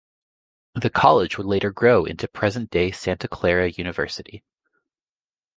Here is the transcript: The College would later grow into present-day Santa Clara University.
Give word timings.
The 0.73 0.89
College 0.89 1.37
would 1.37 1.45
later 1.45 1.69
grow 1.71 2.05
into 2.05 2.27
present-day 2.27 2.89
Santa 2.89 3.27
Clara 3.27 3.69
University. 3.69 4.43